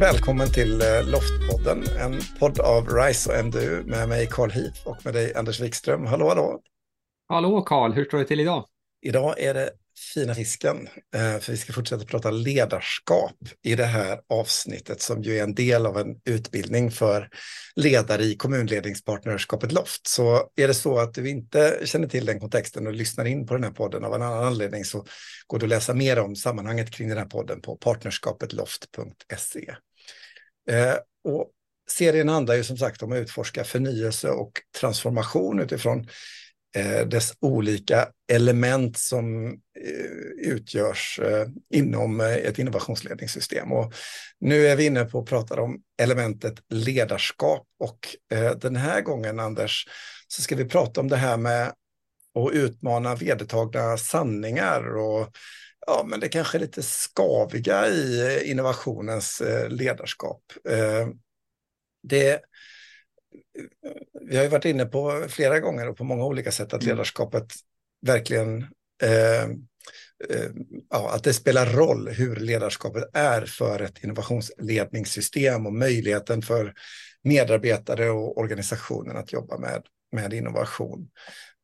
[0.00, 5.04] Välkommen till eh, Loftpodden, en podd av RISE och MDU med mig Carl Heath och
[5.04, 6.06] med dig Anders Wikström.
[6.06, 6.60] Hallå, hallå!
[7.28, 8.66] Hallå Carl, hur står det till idag?
[9.02, 9.70] Idag är det
[10.14, 15.38] fina fisken, eh, för vi ska fortsätta prata ledarskap i det här avsnittet som ju
[15.38, 17.28] är en del av en utbildning för
[17.76, 20.06] ledare i kommunledningspartnerskapet Loft.
[20.06, 23.54] Så är det så att du inte känner till den kontexten och lyssnar in på
[23.54, 25.06] den här podden av en annan anledning så
[25.46, 29.74] går du att läsa mer om sammanhanget kring den här podden på partnerskapetloft.se.
[30.70, 30.94] Eh,
[31.24, 31.50] och
[31.90, 36.08] serien handlar ju som sagt om att utforska förnyelse och transformation utifrån
[36.76, 43.72] eh, dess olika element som eh, utgörs eh, inom eh, ett innovationsledningssystem.
[43.72, 43.94] Och
[44.40, 47.98] nu är vi inne på att prata om elementet ledarskap och
[48.32, 49.88] eh, den här gången, Anders,
[50.28, 51.72] så ska vi prata om det här med
[52.34, 55.36] att utmana vedertagna sanningar och
[55.86, 60.42] ja, men det kanske är lite skaviga i eh, innovationens eh, ledarskap.
[60.68, 61.08] Eh,
[62.02, 62.40] det,
[64.28, 66.94] vi har ju varit inne på flera gånger och på många olika sätt att mm.
[66.94, 67.52] ledarskapet
[68.06, 68.62] verkligen
[69.02, 69.48] eh,
[70.90, 76.74] ja, att det spelar roll hur ledarskapet är för ett innovationsledningssystem och möjligheten för
[77.22, 81.08] medarbetare och organisationen att jobba med, med innovation.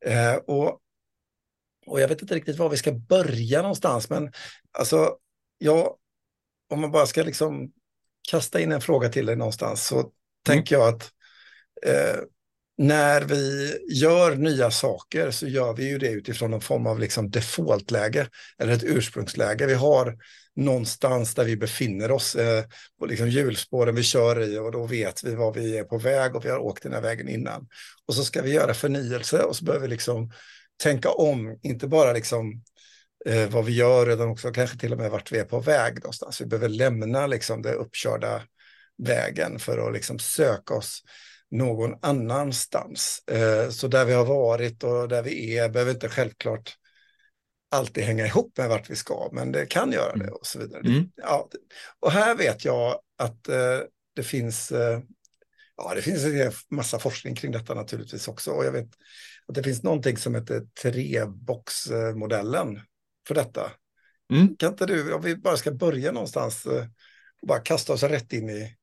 [0.07, 0.81] Eh, och
[1.89, 4.33] och jag vet inte riktigt var vi ska börja någonstans, men
[4.73, 5.17] alltså,
[5.59, 5.97] ja,
[6.71, 7.73] om man bara ska liksom
[8.31, 10.11] kasta in en fråga till dig någonstans så mm.
[10.47, 11.13] tänker jag att
[11.87, 12.21] eh,
[12.79, 17.31] när vi gör nya saker så gör vi ju det utifrån någon form av liksom
[17.31, 19.67] defaultläge eller ett ursprungsläge.
[19.67, 20.17] Vi har
[20.57, 22.65] någonstans där vi befinner oss eh,
[22.99, 26.37] på liksom hjulspåren vi kör i och då vet vi var vi är på väg
[26.37, 27.69] och vi har åkt den här vägen innan.
[28.07, 30.33] Och så ska vi göra förnyelse och så behöver vi liksom
[30.83, 32.63] tänka om, inte bara liksom
[33.27, 35.95] eh, vad vi gör utan också kanske till och med vart vi är på väg
[35.95, 36.41] någonstans.
[36.41, 38.43] Vi behöver lämna liksom det uppkörda
[39.03, 41.03] vägen för att liksom söka oss
[41.51, 43.23] någon annanstans.
[43.27, 46.77] Eh, så där vi har varit och där vi är behöver inte självklart
[47.71, 50.81] alltid hänga ihop med vart vi ska, men det kan göra det och så vidare.
[50.81, 51.11] Mm.
[51.17, 51.49] Ja,
[52.01, 53.81] och här vet jag att eh,
[54.15, 55.01] det finns eh,
[55.79, 58.51] Ja, det finns en massa forskning kring detta naturligtvis också.
[58.51, 58.89] Och jag vet
[59.49, 62.81] att det finns någonting som heter treboxmodellen
[63.29, 63.73] för detta.
[64.33, 64.57] Mm.
[64.57, 68.51] Kan inte du, om vi bara ska börja någonstans och bara kasta oss rätt in
[68.51, 68.77] i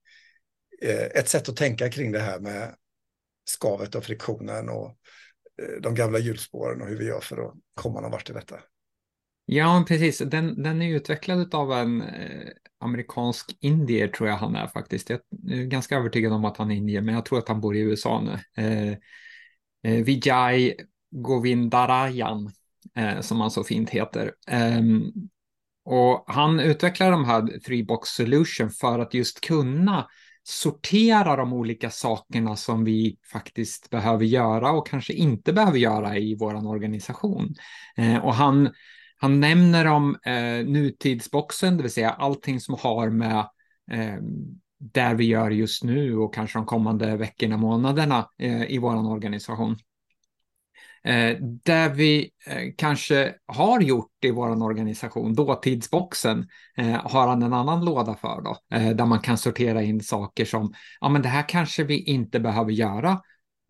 [0.81, 2.75] Eh, ett sätt att tänka kring det här med
[3.45, 4.87] skavet och friktionen och
[5.61, 8.59] eh, de gamla hjulspåren och hur vi gör för att komma någon vart i detta.
[9.45, 10.17] Ja, precis.
[10.17, 12.47] Den, den är utvecklad av en eh,
[12.79, 15.09] amerikansk indier tror jag han är faktiskt.
[15.09, 15.19] Jag
[15.49, 17.79] är ganska övertygad om att han är indier, men jag tror att han bor i
[17.79, 18.97] USA nu.
[19.85, 20.75] Eh, Vijay
[21.11, 22.51] Govindarayan,
[22.95, 24.33] eh, som han så fint heter.
[24.47, 24.81] Eh,
[25.85, 30.07] och han utvecklar de här three box solution för att just kunna
[30.47, 36.35] sortera de olika sakerna som vi faktiskt behöver göra och kanske inte behöver göra i
[36.35, 37.55] vår organisation.
[37.97, 38.69] Eh, och han
[39.17, 43.39] han nämner om eh, nutidsboxen, det vill säga allting som har med
[43.91, 44.15] eh,
[44.77, 49.77] där vi gör just nu och kanske de kommande veckorna, månaderna eh, i vår organisation.
[51.05, 57.53] Eh, där vi eh, kanske har gjort i vår organisation, dåtidsboxen, eh, har han en
[57.53, 61.29] annan låda för då, eh, där man kan sortera in saker som, ja men det
[61.29, 63.21] här kanske vi inte behöver göra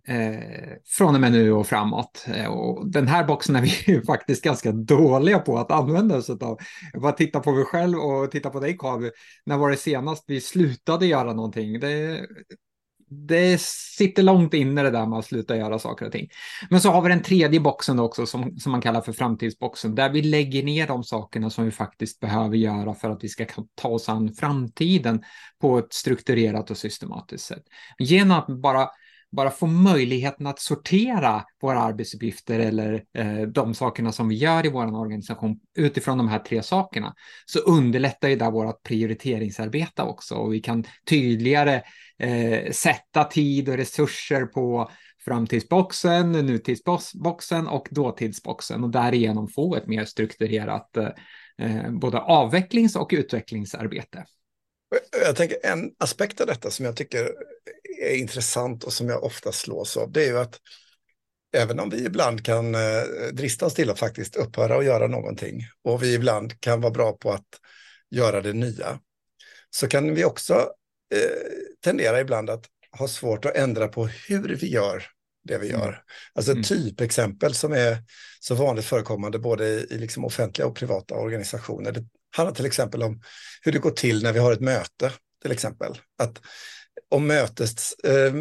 [0.07, 2.25] eh, från och med nu och framåt.
[2.33, 6.29] Eh, och den här boxen är vi ju faktiskt ganska dåliga på att använda oss
[6.29, 6.57] av.
[6.93, 9.11] Jag bara titta på mig själv och titta på dig Kavi.
[9.45, 11.79] När var det senast vi slutade göra någonting?
[11.79, 12.25] Det,
[13.09, 16.29] det sitter långt inne det där med att sluta göra saker och ting.
[16.69, 20.09] Men så har vi den tredje boxen också som, som man kallar för framtidsboxen, där
[20.09, 23.45] vi lägger ner de sakerna som vi faktiskt behöver göra för att vi ska
[23.75, 25.23] ta oss an framtiden
[25.61, 27.63] på ett strukturerat och systematiskt sätt.
[27.99, 28.89] Genom att bara
[29.35, 34.69] bara få möjligheten att sortera våra arbetsuppgifter eller eh, de sakerna som vi gör i
[34.69, 37.13] vår organisation utifrån de här tre sakerna
[37.45, 41.81] så underlättar ju där vårt prioriteringsarbete också och vi kan tydligare
[42.19, 44.89] eh, sätta tid och resurser på
[45.25, 51.09] framtidsboxen, nutidsboxen och dåtidsboxen och därigenom få ett mer strukturerat eh,
[51.57, 54.25] eh både avvecklings och utvecklingsarbete.
[55.21, 57.31] Jag tänker en aspekt av detta som jag tycker
[58.01, 60.59] är intressant och som jag ofta slås av, det är ju att
[61.55, 63.01] även om vi ibland kan eh,
[63.33, 67.13] drista oss till att faktiskt upphöra och göra någonting och vi ibland kan vara bra
[67.13, 67.47] på att
[68.09, 68.99] göra det nya,
[69.69, 70.53] så kan vi också
[71.13, 71.49] eh,
[71.83, 75.03] tendera ibland att ha svårt att ändra på hur vi gör
[75.43, 75.87] det vi gör.
[75.87, 75.99] Mm.
[76.33, 76.63] Alltså ett mm.
[76.63, 77.97] typexempel som är
[78.39, 81.91] så vanligt förekommande både i, i liksom offentliga och privata organisationer.
[81.91, 83.21] Det handlar till exempel om
[83.61, 85.11] hur det går till när vi har ett möte
[85.41, 85.97] till exempel.
[86.19, 86.41] Att
[87.09, 88.33] om mötets eh,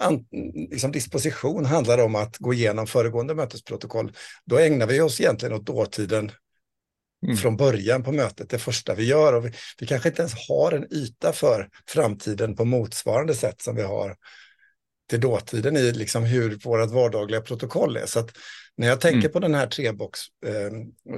[0.00, 0.24] an,
[0.70, 4.12] liksom disposition handlar om att gå igenom föregående mötesprotokoll,
[4.44, 6.32] då ägnar vi oss egentligen åt dåtiden
[7.26, 7.36] mm.
[7.36, 9.32] från början på mötet, det första vi gör.
[9.32, 13.76] Och vi, vi kanske inte ens har en yta för framtiden på motsvarande sätt som
[13.76, 14.16] vi har
[15.10, 18.06] till dåtiden i liksom hur vårt vardagliga protokoll är.
[18.06, 18.28] Så
[18.76, 19.32] när jag tänker mm.
[19.32, 20.54] på den här trebox, eh,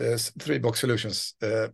[0.09, 1.71] eh, three box solutions eh,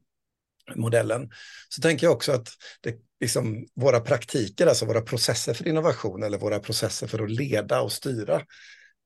[0.76, 1.31] modellen,
[1.69, 2.49] så tänker jag också att
[2.81, 7.81] det, liksom, våra praktiker, alltså våra processer för innovation eller våra processer för att leda
[7.81, 8.43] och styra,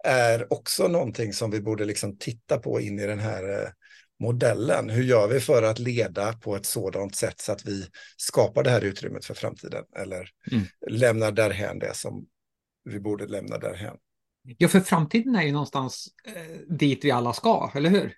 [0.05, 3.69] är också någonting som vi borde liksom titta på in i den här eh,
[4.20, 4.90] modellen.
[4.90, 8.70] Hur gör vi för att leda på ett sådant sätt så att vi skapar det
[8.70, 10.64] här utrymmet för framtiden eller mm.
[10.90, 12.26] lämnar därhän det som
[12.84, 13.96] vi borde lämna därhän.
[14.58, 18.14] Ja, för framtiden är ju någonstans eh, dit vi alla ska, eller hur?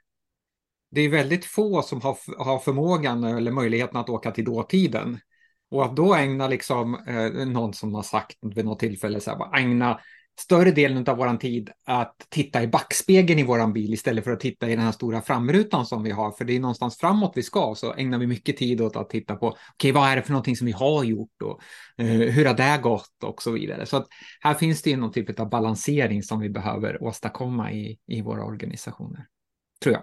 [0.96, 5.18] Det är väldigt få som har, har förmågan eller möjligheten att åka till dåtiden.
[5.70, 9.58] Och att då ägna liksom, eh, någon som har sagt vid något tillfälle, så här,
[9.58, 10.00] ägna
[10.40, 14.40] större delen av vår tid att titta i backspegeln i vår bil istället för att
[14.40, 16.32] titta i den här stora framrutan som vi har.
[16.32, 19.36] För det är någonstans framåt vi ska, så ägnar vi mycket tid åt att titta
[19.36, 21.60] på, okej, okay, vad är det för någonting som vi har gjort och
[21.98, 23.86] eh, hur har det gått och så vidare.
[23.86, 24.06] Så att
[24.40, 28.44] här finns det ju någon typ av balansering som vi behöver åstadkomma i, i våra
[28.44, 29.26] organisationer,
[29.82, 30.02] tror jag.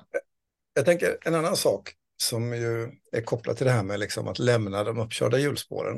[0.74, 4.40] Jag tänker en annan sak som ju är kopplat till det här med liksom att
[4.40, 5.98] lämna de uppkörda hjulspåren.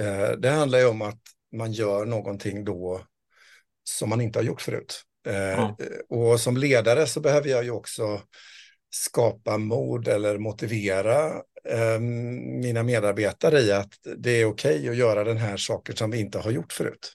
[0.00, 1.20] Eh, det handlar ju om att
[1.52, 3.00] man gör någonting då
[3.84, 5.02] som man inte har gjort förut.
[5.26, 5.74] Mm.
[6.08, 8.22] Och som ledare så behöver jag ju också
[8.90, 12.00] skapa mod eller motivera eh,
[12.60, 16.20] mina medarbetare i att det är okej okay att göra den här saken som vi
[16.20, 17.12] inte har gjort förut.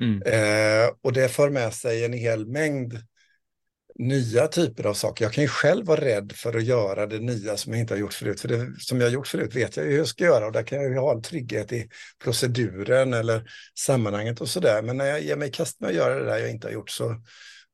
[0.00, 0.22] Mm.
[0.22, 2.98] Eh, och det för med sig en hel mängd
[3.98, 5.24] nya typer av saker.
[5.24, 7.98] Jag kan ju själv vara rädd för att göra det nya som jag inte har
[7.98, 8.40] gjort förut.
[8.40, 10.52] För det som jag har gjort förut vet jag ju hur jag ska göra och
[10.52, 11.88] där kan jag ju ha en trygghet i
[12.24, 14.82] proceduren eller sammanhanget och sådär.
[14.82, 16.72] Men när jag ger mig i kast med att göra det där jag inte har
[16.72, 17.22] gjort så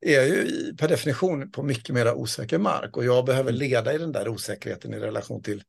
[0.00, 3.99] är jag ju per definition på mycket mer osäker mark och jag behöver leda i
[3.99, 5.62] den där osäkerheten i relation till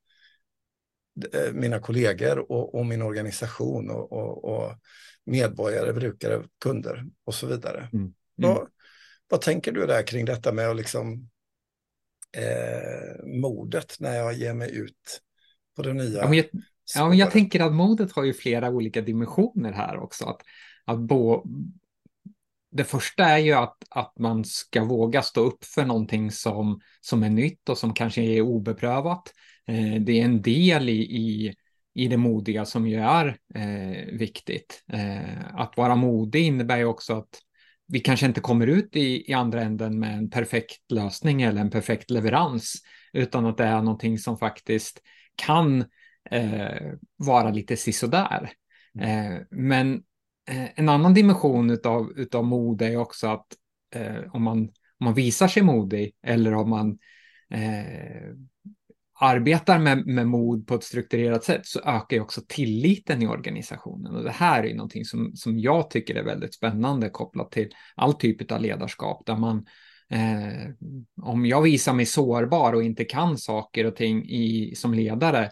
[1.34, 4.74] eh, mina kollegor och, och min organisation och, och, och,
[5.26, 7.90] medborgare, brukare, kunder och så vidare.
[7.94, 8.14] Mm.
[8.44, 8.58] Mm.
[9.30, 11.30] Vad tänker du där kring detta med att liksom
[12.38, 15.22] eh, modet när jag ger mig ut
[15.76, 16.20] på det nya?
[16.20, 16.46] Ja, men jag,
[16.96, 20.26] ja, men jag tänker att modet har ju flera olika dimensioner här också.
[20.26, 20.42] Att,
[20.86, 21.44] att bo,
[22.72, 27.24] det första är ju att, att man ska våga stå upp för någonting som, som
[27.24, 29.34] är nytt och som kanske är obeprövat.
[29.68, 31.56] Eh, det är en del i, i,
[31.94, 34.84] i det modiga som ju är eh, viktigt.
[34.94, 37.40] Eh, att vara modig innebär ju också att
[37.88, 41.70] vi kanske inte kommer ut i, i andra änden med en perfekt lösning eller en
[41.70, 42.74] perfekt leverans,
[43.14, 45.02] utan att det är någonting som faktiskt
[45.36, 45.86] kan
[46.32, 48.52] eh, vara lite sisådär.
[48.96, 49.34] Mm.
[49.34, 50.04] Eh, men
[50.50, 53.48] eh, en annan dimension utav, utav mod är också att
[53.96, 54.60] eh, om, man,
[55.00, 56.98] om man visar sig modig eller om man
[57.50, 58.34] eh,
[59.20, 64.16] arbetar med, med mod på ett strukturerat sätt så ökar ju också tilliten i organisationen.
[64.16, 67.70] Och det här är ju någonting som, som jag tycker är väldigt spännande kopplat till
[67.96, 69.66] all typ av ledarskap där man
[70.10, 70.70] eh,
[71.22, 75.52] om jag visar mig sårbar och inte kan saker och ting i, som ledare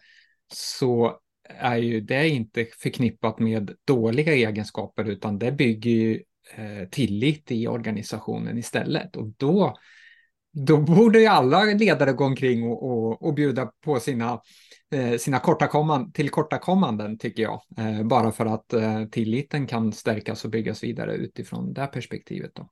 [0.54, 6.24] så är ju det inte förknippat med dåliga egenskaper utan det bygger ju
[6.56, 9.16] eh, tillit i organisationen istället.
[9.16, 9.76] Och då
[10.54, 14.42] då borde ju alla ledare gå omkring och, och, och bjuda på sina,
[14.92, 17.62] eh, sina kortakomman, tillkortakommanden, tycker jag.
[17.78, 22.52] Eh, bara för att eh, tilliten kan stärkas och byggas vidare utifrån det perspektivet.
[22.56, 22.70] Då.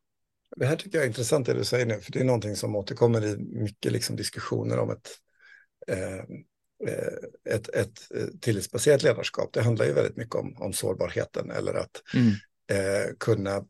[0.56, 2.76] Det här tycker jag är intressant det du säger nu, för det är någonting som
[2.76, 5.10] återkommer i mycket liksom diskussioner om ett,
[5.88, 6.18] eh,
[6.88, 9.54] eh ett, ett eh, tillitsbaserat ledarskap.
[9.54, 12.30] Det handlar ju väldigt mycket om, om sårbarheten eller att mm.
[12.72, 13.66] eh, kunna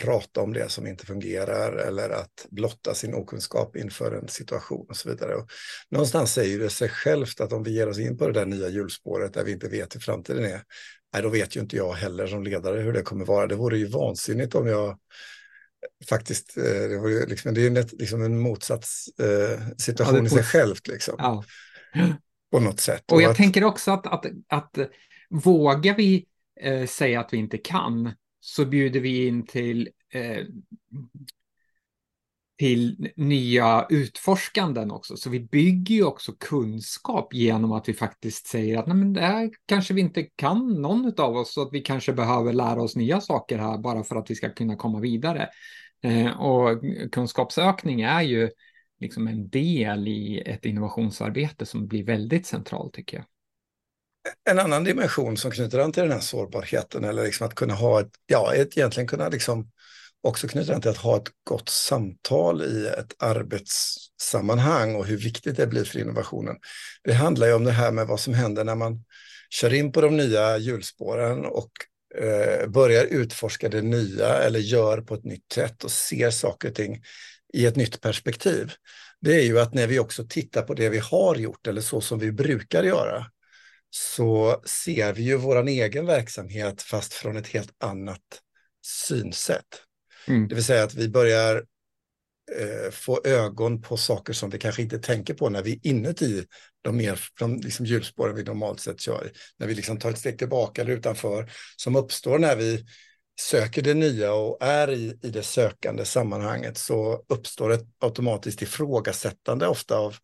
[0.00, 4.96] prata om det som inte fungerar eller att blotta sin okunskap inför en situation och
[4.96, 5.34] så vidare.
[5.34, 5.48] Och
[5.90, 8.68] någonstans säger det sig självt att om vi ger oss in på det där nya
[8.68, 10.62] hjulspåret där vi inte vet hur framtiden är,
[11.12, 13.46] nej, då vet ju inte jag heller som ledare hur det kommer vara.
[13.46, 14.98] Det vore ju vansinnigt om jag
[16.08, 20.42] faktiskt, eh, det, vore liksom, det är ju liksom en motsatssituation eh, ja, i sig
[20.42, 20.88] självt.
[20.88, 21.14] Liksom.
[21.18, 21.44] Ja.
[22.52, 23.12] På något sätt.
[23.12, 24.78] Och jag att, tänker också att, att, att
[25.30, 26.26] vågar vi
[26.60, 28.12] eh, säga att vi inte kan,
[28.44, 30.44] så bjuder vi in till, eh,
[32.58, 35.16] till nya utforskanden också.
[35.16, 39.20] Så vi bygger ju också kunskap genom att vi faktiskt säger att Nej, men det
[39.20, 42.96] här kanske vi inte kan någon av oss, så att vi kanske behöver lära oss
[42.96, 45.48] nya saker här bara för att vi ska kunna komma vidare.
[46.02, 46.82] Eh, och
[47.12, 48.50] kunskapsökning är ju
[49.00, 53.26] liksom en del i ett innovationsarbete som blir väldigt centralt tycker jag.
[54.50, 58.00] En annan dimension som knyter an till den här sårbarheten eller liksom att kunna ha
[58.00, 59.70] ett, ja, ett, egentligen kunna liksom
[60.22, 65.56] också knyter an till att ha ett gott samtal i ett arbetssammanhang och hur viktigt
[65.56, 66.56] det blir för innovationen.
[67.04, 69.04] Det handlar ju om det här med vad som händer när man
[69.50, 71.72] kör in på de nya hjulspåren och
[72.18, 76.74] eh, börjar utforska det nya eller gör på ett nytt sätt och ser saker och
[76.74, 77.02] ting
[77.52, 78.72] i ett nytt perspektiv.
[79.20, 82.00] Det är ju att när vi också tittar på det vi har gjort eller så
[82.00, 83.26] som vi brukar göra
[83.94, 88.20] så ser vi ju vår egen verksamhet fast från ett helt annat
[88.86, 89.82] synsätt.
[90.28, 90.48] Mm.
[90.48, 91.56] Det vill säga att vi börjar
[92.58, 96.44] eh, få ögon på saker som vi kanske inte tänker på när vi är inuti
[96.82, 99.32] de, mer, de liksom hjulspåren vi normalt sett kör.
[99.58, 102.84] När vi liksom tar ett steg tillbaka eller utanför, som uppstår när vi
[103.40, 109.66] söker det nya och är i, i det sökande sammanhanget så uppstår ett automatiskt ifrågasättande
[109.66, 110.16] ofta av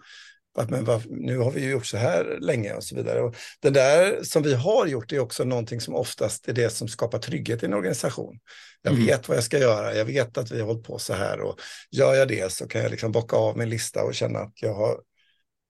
[0.67, 3.21] men vad, nu har vi ju gjort så här länge och så vidare.
[3.21, 6.89] Och det där som vi har gjort är också någonting som oftast är det som
[6.89, 8.39] skapar trygghet i en organisation.
[8.83, 9.07] Jag mm.
[9.07, 11.61] vet vad jag ska göra, jag vet att vi har hållit på så här och
[11.91, 14.75] gör jag det så kan jag liksom bocka av min lista och känna att jag
[14.75, 15.01] har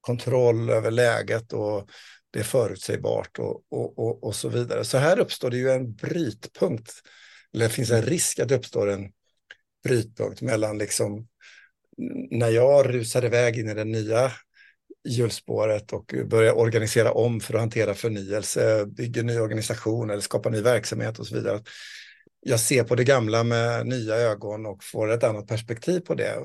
[0.01, 1.89] kontroll över läget och
[2.31, 4.85] det är förutsägbart och, och, och, och så vidare.
[4.85, 6.93] Så här uppstår det ju en brytpunkt,
[7.55, 9.13] eller det finns en risk att det uppstår en
[9.85, 11.29] brytpunkt mellan liksom
[12.31, 14.33] när jag rusar iväg in i den nya
[15.05, 20.61] hjulspåret och börjar organisera om för att hantera förnyelse, bygga ny organisation eller skapa ny
[20.61, 21.63] verksamhet och så vidare.
[22.41, 26.37] Jag ser på det gamla med nya ögon och får ett annat perspektiv på det.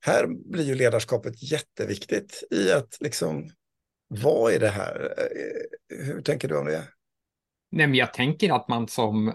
[0.00, 3.50] Här blir ju ledarskapet jätteviktigt i att liksom,
[4.08, 5.14] vad är det här?
[5.88, 6.84] Hur tänker du om det?
[7.70, 9.32] Nej, men jag tänker att man som,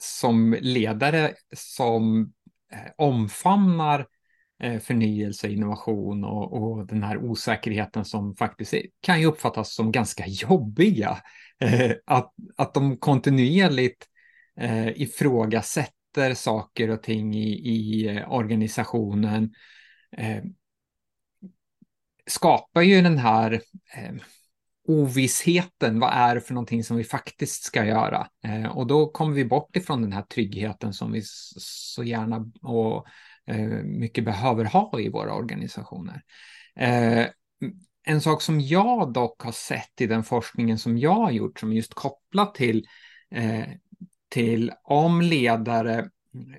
[0.00, 2.32] som ledare som
[2.72, 4.06] eh, omfamnar Eh,
[4.62, 10.24] Eh, förnyelse, innovation och, och, den här osäkerheten som faktiskt kan ju uppfattas som ganska
[10.26, 11.18] jobbiga.
[11.60, 14.06] Eh, att, att de kontinuerligt
[14.60, 19.54] eh, ifrågasätter saker och ting i, i organisationen
[22.26, 23.60] skapar ju den här
[24.88, 26.00] ovissheten.
[26.00, 28.28] Vad är det för någonting som vi faktiskt ska göra?
[28.44, 33.06] Eh, och då kommer vi bort ifrån den här tryggheten som vi så gärna och
[33.46, 36.22] Eh, mycket behöver ha i våra organisationer.
[36.76, 37.26] Eh,
[38.06, 41.72] en sak som jag dock har sett i den forskningen som jag har gjort, som
[41.72, 42.86] just kopplat till,
[43.34, 43.64] eh,
[44.28, 46.08] till om ledare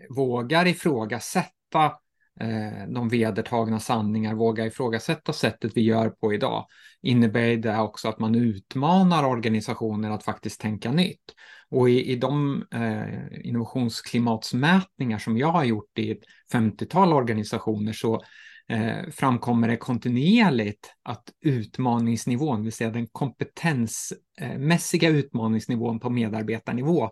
[0.09, 1.93] vågar ifrågasätta
[2.41, 6.65] Eh, de vedertagna sanningar, våga ifrågasätta sättet vi gör på idag,
[7.01, 11.36] innebär det också att man utmanar organisationer att faktiskt tänka nytt.
[11.69, 18.24] Och i, i de eh, innovationsklimatsmätningar som jag har gjort i ett 50-tal organisationer så
[18.67, 27.12] eh, framkommer det kontinuerligt att utmaningsnivån, det vill säga den kompetensmässiga eh, utmaningsnivån på medarbetarnivå,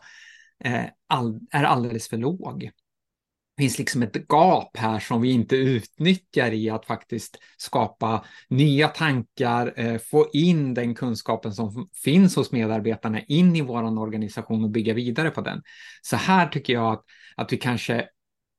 [0.64, 2.72] eh, all, är alldeles för låg
[3.60, 9.74] finns liksom ett gap här som vi inte utnyttjar i att faktiskt skapa nya tankar,
[9.76, 14.94] eh, få in den kunskapen som finns hos medarbetarna in i vår organisation och bygga
[14.94, 15.62] vidare på den.
[16.02, 17.04] Så här tycker jag att,
[17.36, 18.08] att vi kanske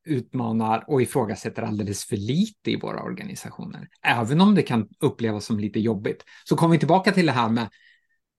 [0.05, 3.89] utmanar och ifrågasätter alldeles för lite i våra organisationer.
[4.03, 6.25] Även om det kan upplevas som lite jobbigt.
[6.45, 7.69] Så kommer vi tillbaka till det här med,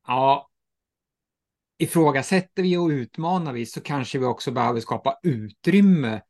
[0.07, 0.49] ja,
[1.77, 6.21] ifrågasätter vi och utmanar vi så kanske vi också behöver skapa utrymme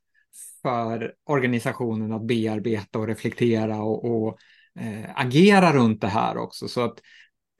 [0.62, 4.38] för organisationen att bearbeta och reflektera och, och
[4.80, 6.68] eh, agera runt det här också.
[6.68, 7.00] Så att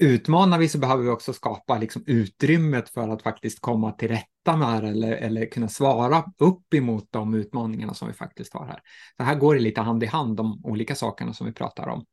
[0.02, 4.58] utmanar vi så behöver vi också skapa liksom utrymmet för att faktiskt komma till rätta
[4.58, 8.80] med det eller, eller kunna svara upp emot de utmaningarna som vi faktiskt har här.
[9.18, 12.06] Så här går det lite hand i hand de olika sakerna som vi pratar om.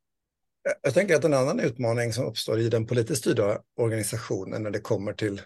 [0.81, 4.81] Jag tänker att en annan utmaning som uppstår i den politiskt styrda organisationen när det
[4.81, 5.41] kommer till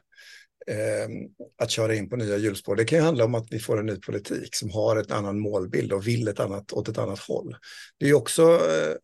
[0.67, 2.75] Ehm, att köra in på nya hjulspår.
[2.75, 5.39] Det kan ju handla om att vi får en ny politik som har ett annan
[5.39, 7.55] målbild och vill ett annat, åt ett annat håll.
[7.99, 8.95] Det är också eh,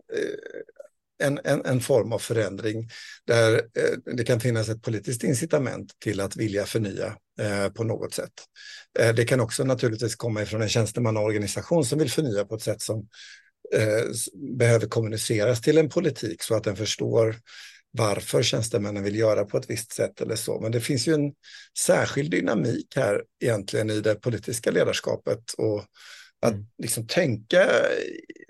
[1.27, 2.89] en, en, en, form av förändring
[3.25, 8.13] där eh, det kan finnas ett politiskt incitament till att vilja förnya eh, på något
[8.13, 8.33] sätt.
[8.99, 12.81] Eh, det kan också naturligtvis komma ifrån en tjänstemannaorganisation som vill förnya på ett sätt
[12.81, 13.07] som
[13.75, 14.03] eh,
[14.57, 17.35] behöver kommuniceras till en politik så att den förstår
[17.91, 20.59] varför tjänstemännen vill göra på ett visst sätt eller så.
[20.61, 21.33] Men det finns ju en
[21.79, 25.85] särskild dynamik här egentligen i det politiska ledarskapet och
[26.41, 26.67] att mm.
[26.77, 27.69] liksom tänka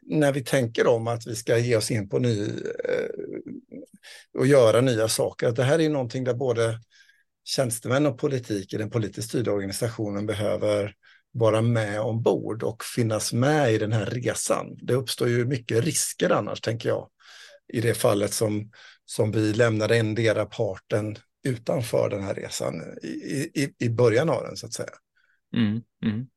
[0.01, 3.09] när vi tänker om att vi ska ge oss in på ny eh,
[4.37, 5.47] och göra nya saker.
[5.47, 6.79] Att det här är någonting där både
[7.43, 10.93] tjänstemän och politik i den politiskt styrda organisationen behöver
[11.31, 14.77] vara med ombord och finnas med i den här resan.
[14.81, 17.09] Det uppstår ju mycket risker annars, tänker jag,
[17.73, 18.71] i det fallet som
[19.09, 23.07] som vi lämnade endera parten utanför den här resan i,
[23.53, 24.89] i, i början av den så att säga.
[25.55, 26.27] Mm, mm.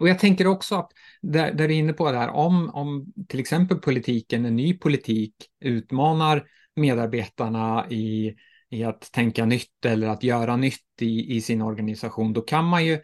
[0.00, 0.90] Och jag tänker också att,
[1.22, 4.78] där, där du är inne på det här, om, om till exempel politiken, en ny
[4.78, 8.36] politik utmanar medarbetarna i,
[8.70, 12.86] i att tänka nytt eller att göra nytt i, i sin organisation, då kan man
[12.86, 13.00] ju,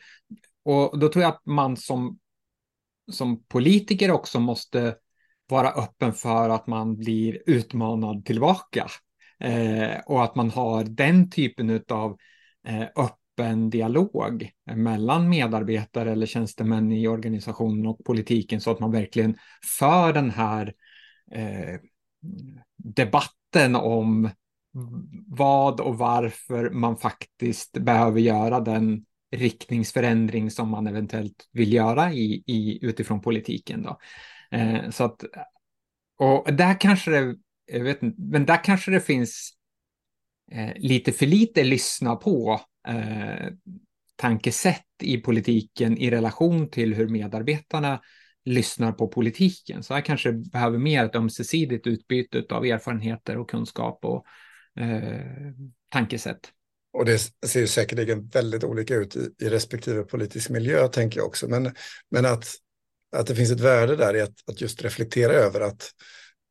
[0.64, 2.18] och då tror jag att man som,
[3.12, 4.96] som politiker också måste
[5.52, 8.86] vara öppen för att man blir utmanad tillbaka.
[9.40, 12.16] Eh, och att man har den typen av
[12.68, 19.36] eh, öppen dialog mellan medarbetare eller tjänstemän i organisationen och politiken så att man verkligen
[19.78, 20.74] för den här
[21.32, 21.80] eh,
[22.76, 24.30] debatten om
[25.26, 32.42] vad och varför man faktiskt behöver göra den riktningsförändring som man eventuellt vill göra i,
[32.46, 33.82] i, utifrån politiken.
[33.82, 33.98] Då.
[34.52, 35.24] Eh, så att,
[36.18, 39.52] och där kanske det, jag vet inte, men där kanske det finns
[40.52, 43.52] eh, lite för lite lyssna på eh,
[44.16, 48.00] tankesätt i politiken i relation till hur medarbetarna
[48.44, 49.82] lyssnar på politiken.
[49.82, 54.24] Så här kanske behöver mer ett ömsesidigt utbyte av erfarenheter och kunskap och
[54.82, 55.20] eh,
[55.88, 56.52] tankesätt.
[56.92, 61.26] Och det ser ju säkerligen väldigt olika ut i, i respektive politisk miljö, tänker jag
[61.26, 61.48] också.
[61.48, 61.74] Men,
[62.10, 62.54] men att,
[63.12, 65.90] att det finns ett värde där i att, att just reflektera över att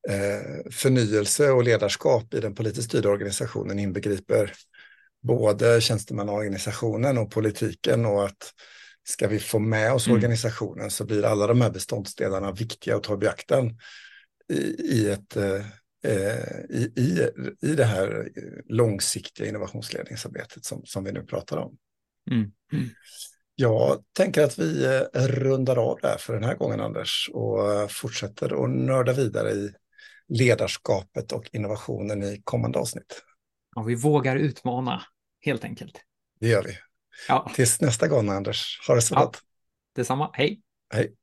[0.09, 4.53] eh, förnyelse och ledarskap i den politiskt styrda organisationen inbegriper
[5.23, 8.53] både tjänstemannaorganisationen och politiken och att
[9.03, 10.15] ska vi få med oss mm.
[10.15, 13.77] organisationen så blir alla de här beståndsdelarna viktiga att ta i beaktan
[14.53, 15.65] i, i ett eh,
[16.03, 17.29] Eh, i, i,
[17.61, 18.29] i det här
[18.65, 21.77] långsiktiga innovationsledningsarbetet som, som vi nu pratar om.
[22.31, 22.51] Mm.
[22.73, 22.89] Mm.
[23.61, 27.87] Jag tänker att vi eh, rundar av där för den här gången, Anders, och eh,
[27.87, 29.73] fortsätter att nörda vidare i
[30.27, 33.23] ledarskapet och innovationen i kommande avsnitt.
[33.75, 35.01] Ja, vi vågar utmana,
[35.45, 36.01] helt enkelt.
[36.39, 36.77] Det gör vi.
[37.27, 37.51] Ja.
[37.55, 38.87] Tills nästa gång, Anders.
[38.87, 39.19] Ha det så ja.
[39.25, 39.39] gott.
[39.95, 40.29] Detsamma.
[40.33, 40.61] Hej.
[40.93, 41.15] Hej.